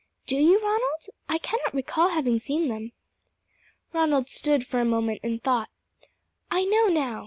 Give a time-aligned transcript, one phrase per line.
[0.25, 1.05] "Do you, Ronald?
[1.29, 2.91] I cannot recall having seen them."
[3.93, 5.69] Ronald stood for a moment in thought.
[6.49, 7.19] "I know now!"